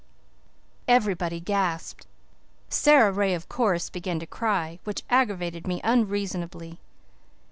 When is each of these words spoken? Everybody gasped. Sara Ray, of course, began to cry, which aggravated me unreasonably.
Everybody 0.87 1.39
gasped. 1.39 2.07
Sara 2.69 3.11
Ray, 3.11 3.35
of 3.35 3.47
course, 3.47 3.91
began 3.91 4.17
to 4.17 4.25
cry, 4.25 4.79
which 4.83 5.03
aggravated 5.11 5.67
me 5.67 5.79
unreasonably. 5.83 6.79